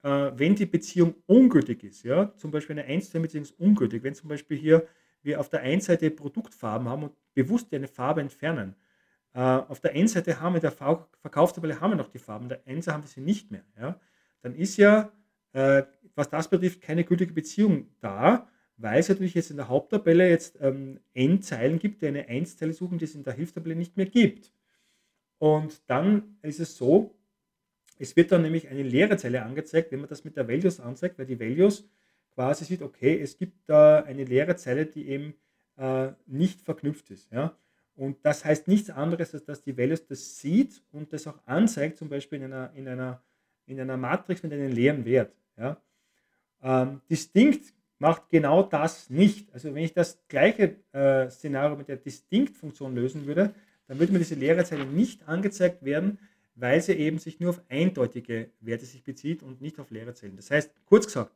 äh, 0.01 0.31
wenn 0.33 0.55
die 0.55 0.65
Beziehung 0.65 1.13
ungültig 1.27 1.83
ist, 1.83 2.03
ja, 2.03 2.33
zum 2.37 2.51
Beispiel 2.51 2.79
eine 2.79 2.87
1 2.87 3.11
zu 3.11 3.17
1 3.17 3.23
Beziehung 3.23 3.43
ist 3.43 3.59
ungültig, 3.59 4.01
wenn 4.01 4.15
zum 4.15 4.29
Beispiel 4.29 4.57
hier 4.57 4.87
wir 5.23 5.41
auf 5.41 5.49
der 5.49 5.59
einen 5.59 5.81
Seite 5.81 6.09
Produktfarben 6.09 6.87
haben 6.87 7.03
und 7.03 7.13
bewusst 7.33 7.73
eine 7.73 7.89
Farbe 7.89 8.21
entfernen, 8.21 8.75
äh, 9.33 9.41
auf 9.41 9.81
der 9.81 9.91
einen 9.91 10.07
Seite 10.07 10.39
haben 10.39 10.53
wir 10.53 10.61
der 10.61 10.71
Verkaufstabelle 10.71 11.81
haben 11.81 11.91
wir 11.91 11.97
noch 11.97 12.09
die 12.09 12.19
Farben, 12.19 12.47
der 12.47 12.65
einen 12.65 12.81
Seite 12.81 12.95
haben 12.95 13.03
wir 13.03 13.09
sie 13.09 13.21
nicht 13.21 13.51
mehr, 13.51 13.65
ja, 13.77 13.99
dann 14.41 14.55
ist 14.55 14.77
ja, 14.77 15.11
äh, 15.51 15.83
was 16.15 16.29
das 16.29 16.49
betrifft, 16.49 16.81
keine 16.81 17.03
gültige 17.03 17.33
Beziehung 17.33 17.89
da, 17.99 18.47
weil 18.81 18.99
es 18.99 19.09
natürlich 19.09 19.33
jetzt 19.33 19.51
in 19.51 19.57
der 19.57 19.67
Haupttabelle 19.67 20.29
jetzt 20.29 20.57
ähm, 20.61 20.99
N-Zeilen 21.13 21.79
gibt, 21.79 22.01
die 22.01 22.07
eine 22.07 22.29
1-Zeile 22.29 22.73
suchen, 22.73 22.97
die 22.97 23.05
es 23.05 23.15
in 23.15 23.23
der 23.23 23.33
Hilfstabelle 23.33 23.75
nicht 23.75 23.97
mehr 23.97 24.05
gibt. 24.05 24.51
Und 25.37 25.81
dann 25.87 26.37
ist 26.41 26.59
es 26.59 26.77
so, 26.77 27.15
es 27.97 28.15
wird 28.15 28.31
dann 28.31 28.41
nämlich 28.41 28.67
eine 28.69 28.83
leere 28.83 29.17
Zeile 29.17 29.43
angezeigt, 29.43 29.91
wenn 29.91 29.99
man 29.99 30.09
das 30.09 30.23
mit 30.23 30.35
der 30.35 30.47
Values 30.47 30.79
anzeigt, 30.79 31.19
weil 31.19 31.25
die 31.25 31.39
Values 31.39 31.87
quasi 32.33 32.65
sieht, 32.65 32.81
okay, 32.81 33.19
es 33.19 33.37
gibt 33.37 33.69
da 33.69 34.03
eine 34.03 34.23
leere 34.23 34.55
Zeile, 34.55 34.85
die 34.85 35.07
eben 35.07 35.35
äh, 35.77 36.11
nicht 36.25 36.61
verknüpft 36.61 37.11
ist. 37.11 37.31
Ja? 37.31 37.57
Und 37.95 38.17
das 38.23 38.45
heißt 38.45 38.67
nichts 38.67 38.89
anderes, 38.89 39.33
als 39.33 39.45
dass 39.45 39.61
die 39.61 39.77
Values 39.77 40.05
das 40.07 40.39
sieht 40.39 40.81
und 40.91 41.13
das 41.13 41.27
auch 41.27 41.39
anzeigt, 41.45 41.97
zum 41.97 42.09
Beispiel 42.09 42.39
in 42.39 42.45
einer, 42.45 42.73
in 42.73 42.87
einer, 42.87 43.23
in 43.65 43.79
einer 43.79 43.97
Matrix 43.97 44.41
mit 44.43 44.53
einem 44.53 44.71
leeren 44.71 45.05
Wert. 45.05 45.35
Ja? 45.57 45.81
Ähm, 46.63 47.01
distinct 47.09 47.73
macht 48.01 48.31
genau 48.31 48.63
das 48.63 49.11
nicht. 49.11 49.53
Also 49.53 49.75
wenn 49.75 49.83
ich 49.83 49.93
das 49.93 50.17
gleiche 50.27 50.75
äh, 50.91 51.29
Szenario 51.29 51.77
mit 51.77 51.87
der 51.87 51.97
Distinct-Funktion 51.97 52.95
lösen 52.95 53.27
würde, 53.27 53.53
dann 53.87 53.99
würde 53.99 54.11
mir 54.11 54.17
diese 54.17 54.33
leere 54.33 54.65
Zeile 54.65 54.85
nicht 54.85 55.27
angezeigt 55.27 55.85
werden, 55.85 56.17
weil 56.55 56.81
sie 56.81 56.93
eben 56.93 57.19
sich 57.19 57.39
nur 57.39 57.51
auf 57.51 57.61
eindeutige 57.69 58.49
Werte 58.59 58.85
sich 58.85 59.03
bezieht 59.03 59.43
und 59.43 59.61
nicht 59.61 59.79
auf 59.79 59.91
leere 59.91 60.15
Zellen. 60.15 60.35
Das 60.35 60.49
heißt, 60.49 60.71
kurz 60.85 61.05
gesagt, 61.05 61.31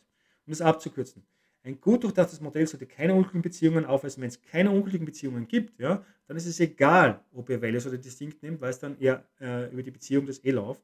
um 0.48 0.53
es 0.53 0.62
abzukürzen, 0.62 1.22
ein 1.63 1.79
gut 1.79 2.03
durchdachtes 2.03 2.41
Modell 2.41 2.65
sollte 2.65 2.88
keine 2.88 3.13
ungültigen 3.13 3.43
Beziehungen 3.43 3.86
aufweisen. 3.86 4.22
Wenn 4.22 4.29
es 4.29 4.41
keine 4.41 4.72
ungültigen 4.72 5.05
Beziehungen 5.05 5.48
gibt, 5.48 5.79
ja, 5.79 6.03
dann 6.27 6.36
ist 6.36 6.48
es 6.48 6.60
egal, 6.60 7.22
ob 7.31 7.48
ihr 7.51 7.62
Values 7.62 7.86
oder 7.86 7.98
Distinct 8.00 8.41
nimmt, 8.41 8.62
weil 8.62 8.72
es 8.72 8.79
dann 8.79 9.00
eher 9.00 9.24
äh, 9.39 9.72
über 9.72 9.84
die 9.84 9.91
Beziehung 9.91 10.25
des 10.25 10.43
E 10.43 10.50
läuft. 10.50 10.81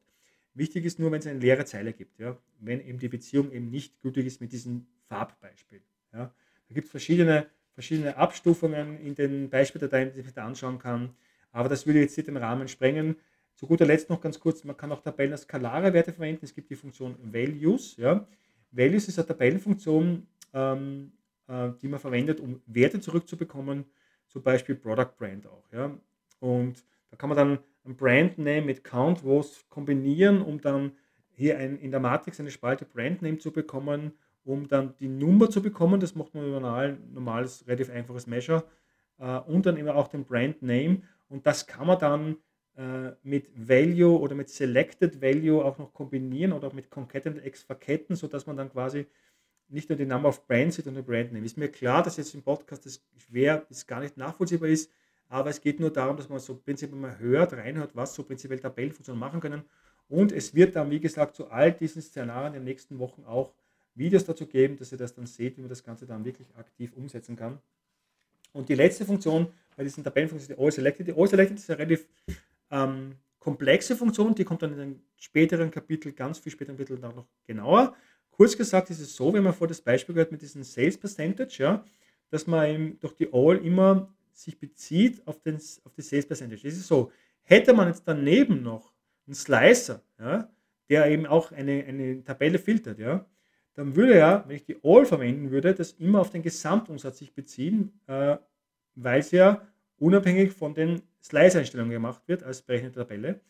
Wichtig 0.53 0.85
ist 0.85 0.99
nur, 0.99 1.11
wenn 1.11 1.19
es 1.19 1.27
eine 1.27 1.39
leere 1.39 1.65
Zeile 1.65 1.93
gibt, 1.93 2.19
ja, 2.19 2.37
wenn 2.59 2.85
eben 2.85 2.99
die 2.99 3.09
Beziehung 3.09 3.51
eben 3.51 3.71
nicht 3.71 3.99
gültig 4.01 4.27
ist 4.27 4.41
mit 4.41 4.51
diesem 4.51 4.85
Farbbeispiel. 5.11 5.81
Ja. 6.13 6.33
Da 6.67 6.73
gibt 6.73 6.85
es 6.85 6.91
verschiedene, 6.91 7.47
verschiedene 7.73 8.15
Abstufungen 8.15 8.97
in 9.01 9.13
den 9.13 9.49
Beispieldateien, 9.49 10.13
die 10.13 10.23
man 10.23 10.33
da 10.33 10.45
anschauen 10.45 10.79
kann, 10.79 11.13
aber 11.51 11.67
das 11.67 11.85
würde 11.85 11.99
jetzt 11.99 12.15
nicht 12.17 12.27
den 12.27 12.37
Rahmen 12.37 12.69
sprengen. 12.69 13.17
Zu 13.55 13.67
guter 13.67 13.85
Letzt 13.85 14.09
noch 14.09 14.21
ganz 14.21 14.39
kurz, 14.39 14.63
man 14.63 14.77
kann 14.77 14.91
auch 14.91 15.01
Tabellen 15.01 15.33
als 15.33 15.41
skalare 15.41 15.91
Werte 15.91 16.13
verwenden. 16.13 16.45
Es 16.45 16.55
gibt 16.55 16.69
die 16.69 16.75
Funktion 16.75 17.17
Values. 17.21 17.97
Ja. 17.97 18.25
Values 18.71 19.09
ist 19.09 19.19
eine 19.19 19.27
Tabellenfunktion, 19.27 20.25
ähm, 20.53 21.11
äh, 21.47 21.71
die 21.81 21.89
man 21.89 21.99
verwendet, 21.99 22.39
um 22.39 22.61
Werte 22.65 23.01
zurückzubekommen, 23.01 23.83
zum 24.29 24.41
Beispiel 24.41 24.75
Product 24.75 25.11
Brand 25.17 25.45
auch. 25.45 25.65
Ja. 25.73 25.95
Und 26.39 26.85
da 27.09 27.17
kann 27.17 27.29
man 27.29 27.37
dann 27.37 27.59
ein 27.85 27.97
Brand 27.97 28.37
Name 28.37 28.61
mit 28.61 28.85
Count 28.85 29.23
Rows 29.25 29.65
kombinieren, 29.69 30.41
um 30.41 30.61
dann 30.61 30.93
hier 31.31 31.57
ein, 31.57 31.77
in 31.79 31.91
der 31.91 31.99
Matrix 31.99 32.39
eine 32.39 32.51
Spalte 32.51 32.85
Brand 32.85 33.21
Name 33.21 33.39
zu 33.39 33.51
bekommen, 33.51 34.13
um 34.43 34.67
dann 34.67 34.95
die 34.99 35.07
Nummer 35.07 35.49
zu 35.49 35.61
bekommen. 35.61 35.99
Das 35.99 36.15
macht 36.15 36.33
man 36.33 36.47
über 36.47 36.73
ein 36.73 37.13
normales, 37.13 37.65
relativ 37.67 37.89
einfaches 37.89 38.27
Measure. 38.27 38.63
Äh, 39.19 39.39
und 39.39 39.65
dann 39.65 39.77
immer 39.77 39.95
auch 39.95 40.07
den 40.07 40.25
Brand 40.25 40.61
Name. 40.61 41.01
Und 41.29 41.45
das 41.45 41.67
kann 41.67 41.87
man 41.87 41.99
dann 41.99 42.37
äh, 42.75 43.11
mit 43.23 43.49
Value 43.55 44.19
oder 44.19 44.35
mit 44.35 44.49
Selected 44.49 45.21
Value 45.21 45.63
auch 45.63 45.77
noch 45.77 45.93
kombinieren 45.93 46.53
oder 46.53 46.67
auch 46.67 46.73
mit 46.73 46.89
Concatenated 46.89 47.45
X 47.45 47.63
verketten, 47.63 48.15
sodass 48.15 48.47
man 48.47 48.57
dann 48.57 48.71
quasi 48.71 49.05
nicht 49.69 49.89
nur 49.89 49.97
die 49.97 50.05
Number 50.05 50.29
of 50.29 50.45
Brands 50.47 50.75
sieht 50.75 50.87
und 50.87 50.95
den 50.95 51.05
Brand 51.05 51.31
Name. 51.31 51.45
Ist 51.45 51.57
mir 51.57 51.69
klar, 51.69 52.03
dass 52.03 52.17
jetzt 52.17 52.33
im 52.35 52.41
Podcast 52.41 52.85
das 52.85 53.01
schwer, 53.17 53.65
das 53.69 53.87
gar 53.87 54.01
nicht 54.01 54.17
nachvollziehbar 54.17 54.69
ist, 54.69 54.91
aber 55.29 55.49
es 55.49 55.61
geht 55.61 55.79
nur 55.79 55.91
darum, 55.91 56.17
dass 56.17 56.27
man 56.27 56.39
so 56.39 56.55
prinzipiell 56.55 56.99
mal 56.99 57.17
hört, 57.19 57.53
reinhört, 57.53 57.95
was 57.95 58.13
so 58.13 58.23
prinzipiell 58.23 58.59
Tabellenfunktionen 58.59 59.19
machen 59.19 59.39
können. 59.39 59.63
Und 60.09 60.33
es 60.33 60.53
wird 60.53 60.75
dann, 60.75 60.91
wie 60.91 60.99
gesagt, 60.99 61.35
zu 61.35 61.49
all 61.49 61.71
diesen 61.71 62.01
Szenarien 62.01 62.53
in 62.53 62.61
den 62.61 62.65
nächsten 62.65 62.99
Wochen 62.99 63.23
auch 63.23 63.53
Videos 63.95 64.25
dazu 64.25 64.45
geben, 64.45 64.77
dass 64.77 64.91
ihr 64.91 64.97
das 64.97 65.13
dann 65.13 65.25
seht, 65.25 65.57
wie 65.57 65.61
man 65.61 65.69
das 65.69 65.83
Ganze 65.83 66.05
dann 66.05 66.23
wirklich 66.23 66.47
aktiv 66.55 66.93
umsetzen 66.93 67.35
kann. 67.35 67.59
Und 68.53 68.69
die 68.69 68.75
letzte 68.75 69.05
Funktion 69.05 69.47
bei 69.75 69.83
diesen 69.83 70.03
Tabellenfunktionen 70.03 70.51
ist 70.51 70.57
die 70.57 70.63
All-Selected. 70.63 71.07
Die 71.07 71.13
All-Selected 71.13 71.57
ist 71.57 71.69
eine 71.69 71.79
relativ 71.79 72.07
ähm, 72.69 73.15
komplexe 73.39 73.95
Funktion, 73.95 74.35
die 74.35 74.43
kommt 74.43 74.61
dann 74.61 74.73
in 74.73 74.79
einem 74.79 75.01
späteren 75.17 75.71
Kapitel, 75.71 76.11
ganz 76.11 76.39
viel 76.39 76.51
späteren 76.51 76.77
Kapitel 76.77 76.99
noch 76.99 77.27
genauer. 77.45 77.95
Kurz 78.29 78.55
gesagt 78.55 78.89
ist 78.89 78.99
es 78.99 79.15
so, 79.15 79.33
wenn 79.33 79.43
man 79.43 79.53
vor 79.53 79.67
das 79.67 79.81
Beispiel 79.81 80.13
gehört 80.13 80.31
mit 80.31 80.41
diesem 80.41 80.63
Sales 80.63 80.97
Percentage, 80.97 81.63
ja, 81.63 81.83
dass 82.29 82.47
man 82.47 82.97
durch 82.99 83.13
die 83.13 83.29
All 83.33 83.57
immer 83.57 84.13
sich 84.31 84.59
bezieht 84.59 85.25
auf, 85.27 85.41
den, 85.41 85.55
auf 85.55 85.93
die 85.95 86.01
Sales 86.01 86.25
Percentage. 86.25 86.61
Das 86.63 86.73
ist 86.73 86.87
so, 86.87 87.11
hätte 87.43 87.73
man 87.73 87.87
jetzt 87.87 88.03
daneben 88.05 88.63
noch 88.63 88.93
einen 89.27 89.35
Slicer, 89.35 90.01
ja, 90.19 90.49
der 90.89 91.07
eben 91.07 91.25
auch 91.25 91.51
eine, 91.51 91.83
eine 91.83 92.23
Tabelle 92.23 92.59
filtert, 92.59 92.99
ja, 92.99 93.25
dann 93.73 93.95
würde 93.95 94.17
ja, 94.17 94.43
wenn 94.47 94.55
ich 94.55 94.65
die 94.65 94.77
All 94.83 95.05
verwenden 95.05 95.51
würde, 95.51 95.73
das 95.73 95.93
immer 95.93 96.19
auf 96.21 96.29
den 96.29 96.41
Gesamtumsatz 96.41 97.19
sich 97.19 97.33
beziehen, 97.33 97.99
äh, 98.07 98.37
weil 98.95 99.19
es 99.19 99.31
ja 99.31 99.65
unabhängig 99.97 100.51
von 100.51 100.73
den 100.73 101.01
Slice-Einstellungen 101.23 101.91
gemacht 101.91 102.23
wird 102.27 102.43
als 102.43 102.61
berechnete 102.61 102.99
Tabelle. 102.99 103.41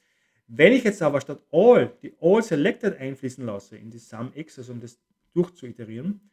Wenn 0.48 0.74
ich 0.74 0.84
jetzt 0.84 1.01
aber 1.01 1.22
statt 1.22 1.42
All 1.51 1.94
die 2.01 2.13
All 2.20 2.44
Selected 2.44 3.00
einfließen 3.00 3.46
lasse 3.46 3.78
in 3.78 3.90
die 3.90 4.00
Sum 4.00 4.32
X, 4.36 4.58
also 4.60 4.74
um 4.74 4.82
das 4.82 5.00
durchzuiterieren, 5.34 6.30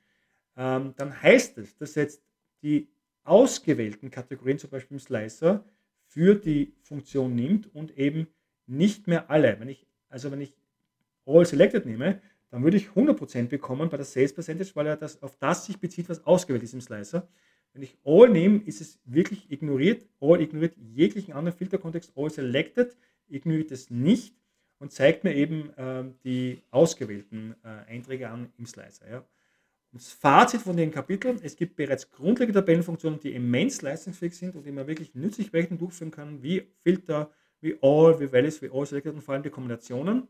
ähm, 0.57 0.93
dann 0.97 1.23
heißt 1.23 1.57
es, 1.59 1.77
dass 1.77 1.95
jetzt 1.95 2.23
die 2.63 2.89
ausgewählten 3.23 4.11
Kategorien, 4.11 4.59
zum 4.59 4.71
Beispiel 4.71 4.97
im 4.97 5.01
Slicer, 5.01 5.65
für 6.07 6.35
die 6.35 6.75
Funktion 6.83 7.35
nimmt 7.35 7.73
und 7.75 7.97
eben 7.97 8.27
nicht 8.67 9.07
mehr 9.07 9.31
alle. 9.31 9.61
Wenn 9.61 9.69
ich, 9.69 9.87
also 10.09 10.33
wenn 10.33 10.41
ich 10.41 10.53
All 11.27 11.47
Selected 11.47 11.87
nehme, 11.87 12.21
dann 12.51 12.63
würde 12.63 12.77
ich 12.77 12.89
100% 12.89 13.49
bekommen 13.49 13.91
bei 13.91 13.97
der 13.97 14.07
Sales 14.07 14.33
Percentage, 14.33 14.71
weil 14.75 14.87
er 14.87 14.97
das, 14.97 15.23
auf 15.23 15.37
das 15.37 15.67
sich 15.67 15.79
bezieht, 15.79 16.09
was 16.09 16.27
ausgewählt 16.27 16.63
ist 16.63 16.75
im 16.75 16.81
Slicer. 16.81 17.29
Wenn 17.73 17.83
ich 17.83 17.99
All 18.05 18.29
nehme, 18.29 18.63
ist 18.65 18.81
es 18.81 18.99
wirklich 19.05 19.51
ignoriert. 19.51 20.07
All 20.21 20.41
ignoriert 20.41 20.77
jeglichen 20.77 21.35
anderen 21.35 21.57
Filterkontext. 21.57 22.13
All 22.17 22.31
selected 22.31 22.97
ignoriert 23.29 23.71
es 23.71 23.91
nicht 23.91 24.35
und 24.79 24.93
zeigt 24.93 25.25
mir 25.25 25.35
eben 25.35 25.71
äh, 25.77 26.05
die 26.25 26.63
ausgewählten 26.71 27.55
äh, 27.63 27.93
Einträge 27.93 28.31
an 28.31 28.53
im 28.57 28.67
Slicer. 28.67 29.11
Ja. 29.11 29.25
Das 29.93 30.13
Fazit 30.13 30.61
von 30.61 30.77
den 30.77 30.91
Kapiteln, 30.91 31.41
es 31.43 31.57
gibt 31.57 31.77
bereits 31.77 32.11
grundlegende 32.11 32.61
Tabellenfunktionen, 32.61 33.21
die 33.21 33.33
immens 33.33 33.81
leistungsfähig 33.81 34.35
sind 34.35 34.55
und 34.55 34.67
die 34.67 34.73
man 34.73 34.87
wirklich 34.87 35.15
nützlich 35.15 35.51
Berechnungen 35.51 35.79
durchführen 35.79 36.11
kann, 36.11 36.43
wie 36.43 36.69
Filter, 36.83 37.31
wie 37.61 37.79
All, 37.81 38.21
wie 38.21 38.31
Values, 38.31 38.61
wie 38.61 38.71
All 38.71 38.85
Selected 38.85 39.15
und 39.15 39.23
vor 39.23 39.35
allem 39.35 39.43
die 39.43 39.51
Kombinationen. 39.51 40.29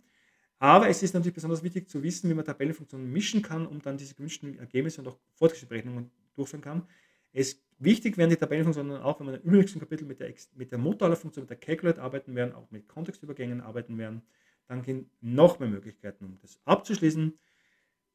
Aber 0.59 0.89
es 0.89 1.03
ist 1.03 1.15
natürlich 1.15 1.35
besonders 1.35 1.63
wichtig 1.63 1.89
zu 1.89 2.03
wissen, 2.03 2.29
wie 2.29 2.35
man 2.35 2.45
Tabellenfunktionen 2.45 3.11
mischen 3.13 3.43
kann, 3.43 3.67
um 3.67 3.81
dann 3.81 3.97
diese 3.97 4.15
gewünschten 4.15 4.59
Ergebnisse 4.59 5.01
und 5.01 5.09
auch 5.09 5.19
Fortschrittsberechnungen 5.35 6.11
durchführen 6.35 6.63
kann. 6.63 6.89
Es 7.33 7.63
wichtig 7.79 8.17
werden 8.17 8.31
die 8.31 8.37
Tabellenfunktionen 8.37 9.01
auch, 9.01 9.21
wenn 9.21 9.29
wir 9.29 9.45
im 9.45 9.53
nächsten 9.53 9.79
Kapitel 9.79 10.05
mit 10.05 10.19
der, 10.19 10.35
mit 10.55 10.73
der 10.73 10.79
Motorler-Funktion, 10.79 11.45
mit 11.45 11.51
der 11.51 11.59
Calculate 11.59 12.03
arbeiten 12.03 12.35
werden, 12.35 12.55
auch 12.55 12.71
mit 12.71 12.89
Kontextübergängen 12.89 13.61
arbeiten 13.61 13.99
werden. 13.99 14.23
Dann 14.67 14.83
gehen 14.83 15.11
noch 15.21 15.61
mehr 15.61 15.69
Möglichkeiten, 15.69 16.25
um 16.25 16.39
das 16.41 16.61
abzuschließen. 16.65 17.39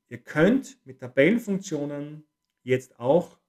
Ihr 0.09 0.17
könnt 0.17 0.77
mit 0.85 0.99
Tabellenfunktionen 0.99 2.25
jetzt 2.63 2.99
auch 2.99 3.39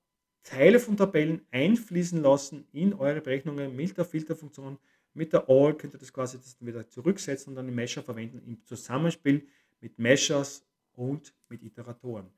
Teile 0.44 0.78
von 0.78 0.96
Tabellen 0.96 1.46
einfließen 1.50 2.22
lassen 2.22 2.66
in 2.72 2.94
eure 2.94 3.20
Berechnungen 3.20 3.74
mit 3.74 3.96
der 3.96 4.04
Filterfunktion. 4.04 4.78
Mit 5.14 5.32
der 5.32 5.48
All 5.48 5.76
könnt 5.76 5.94
ihr 5.94 5.98
das 5.98 6.12
quasi 6.12 6.38
das 6.38 6.56
wieder 6.60 6.88
zurücksetzen 6.88 7.50
und 7.50 7.56
dann 7.56 7.68
im 7.68 7.74
Mesher 7.74 8.02
verwenden 8.02 8.42
im 8.46 8.62
Zusammenspiel 8.64 9.46
mit 9.80 9.98
Meshers 9.98 10.66
und 10.92 11.34
mit 11.48 11.62
Iteratoren. 11.62 12.30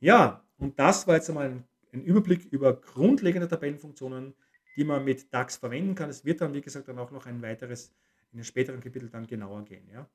Ja, 0.00 0.44
und 0.58 0.78
das 0.78 1.06
war 1.06 1.14
jetzt 1.16 1.28
einmal 1.28 1.50
ein 1.50 1.64
einen 1.94 2.04
Überblick 2.04 2.44
über 2.52 2.74
grundlegende 2.74 3.48
Tabellenfunktionen, 3.48 4.34
die 4.76 4.84
man 4.84 5.04
mit 5.04 5.32
DAX 5.32 5.56
verwenden 5.56 5.94
kann. 5.94 6.10
Es 6.10 6.24
wird 6.24 6.40
dann, 6.40 6.52
wie 6.52 6.60
gesagt, 6.60 6.88
dann 6.88 6.98
auch 6.98 7.10
noch 7.10 7.26
ein 7.26 7.40
weiteres 7.40 7.92
in 8.32 8.38
den 8.38 8.44
späteren 8.44 8.80
Kapiteln 8.80 9.10
dann 9.10 9.26
genauer 9.26 9.64
gehen. 9.64 9.88
Ja. 9.92 10.08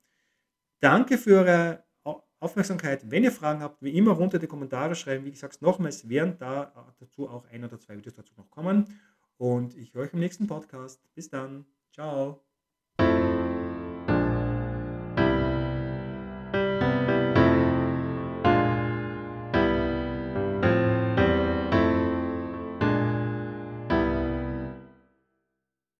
Danke 0.81 1.17
für 1.17 1.39
eure 1.39 1.83
Aufmerksamkeit. 2.39 3.09
Wenn 3.09 3.23
ihr 3.23 3.31
Fragen 3.31 3.61
habt, 3.61 3.81
wie 3.81 3.95
immer 3.97 4.11
runter 4.11 4.35
in 4.35 4.41
die 4.41 4.47
Kommentare 4.47 4.95
schreiben. 4.95 5.25
Wie 5.25 5.31
gesagt, 5.31 5.61
nochmals 5.61 6.07
werden 6.07 6.37
da 6.37 6.93
dazu 6.99 7.29
auch 7.29 7.45
ein 7.47 7.63
oder 7.63 7.79
zwei 7.79 7.97
Videos 7.97 8.15
dazu 8.15 8.33
noch 8.37 8.49
kommen. 8.49 8.85
Und 9.37 9.75
ich 9.75 9.93
höre 9.93 10.03
euch 10.03 10.13
im 10.13 10.19
nächsten 10.19 10.47
Podcast. 10.47 11.01
Bis 11.15 11.29
dann. 11.29 11.65
Ciao. 11.91 12.41